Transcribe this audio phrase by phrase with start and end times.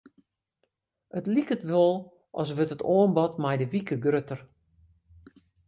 [1.17, 1.95] It liket wol
[2.41, 4.41] as wurdt it oanbod mei de wike grutter.